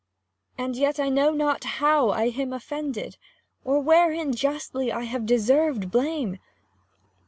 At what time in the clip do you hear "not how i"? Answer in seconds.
1.29-2.29